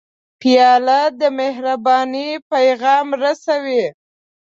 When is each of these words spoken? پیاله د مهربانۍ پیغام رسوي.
پیاله 0.39 1.01
د 1.19 1.21
مهربانۍ 1.39 2.29
پیغام 2.51 3.07
رسوي. 3.23 3.83